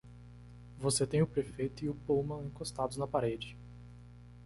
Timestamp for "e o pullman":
1.85-2.47